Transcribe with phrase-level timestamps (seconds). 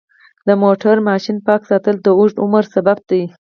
[0.47, 3.23] د موټر انجن پاک ساتل د اوږد عمر سبب دی.